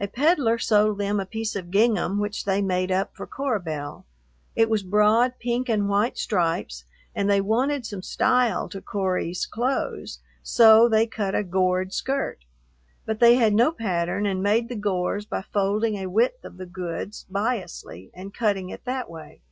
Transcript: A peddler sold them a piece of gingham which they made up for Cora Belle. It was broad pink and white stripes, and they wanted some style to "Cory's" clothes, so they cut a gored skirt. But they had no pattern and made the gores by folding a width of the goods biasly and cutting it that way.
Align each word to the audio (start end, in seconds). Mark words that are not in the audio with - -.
A 0.00 0.08
peddler 0.08 0.56
sold 0.56 0.96
them 0.96 1.20
a 1.20 1.26
piece 1.26 1.54
of 1.54 1.70
gingham 1.70 2.18
which 2.18 2.46
they 2.46 2.62
made 2.62 2.90
up 2.90 3.14
for 3.14 3.26
Cora 3.26 3.60
Belle. 3.60 4.06
It 4.56 4.70
was 4.70 4.82
broad 4.82 5.38
pink 5.38 5.68
and 5.68 5.86
white 5.86 6.16
stripes, 6.16 6.84
and 7.14 7.28
they 7.28 7.42
wanted 7.42 7.84
some 7.84 8.00
style 8.02 8.70
to 8.70 8.80
"Cory's" 8.80 9.44
clothes, 9.44 10.20
so 10.42 10.88
they 10.88 11.06
cut 11.06 11.34
a 11.34 11.44
gored 11.44 11.92
skirt. 11.92 12.46
But 13.04 13.20
they 13.20 13.34
had 13.34 13.52
no 13.52 13.70
pattern 13.70 14.24
and 14.24 14.42
made 14.42 14.70
the 14.70 14.76
gores 14.76 15.26
by 15.26 15.42
folding 15.42 15.96
a 15.96 16.06
width 16.08 16.42
of 16.42 16.56
the 16.56 16.64
goods 16.64 17.26
biasly 17.30 18.08
and 18.14 18.32
cutting 18.32 18.70
it 18.70 18.86
that 18.86 19.10
way. 19.10 19.42